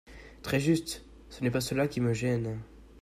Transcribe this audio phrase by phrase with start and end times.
[0.41, 1.05] Très juste!
[1.29, 2.57] Ce n’est pas cela qui me gêne.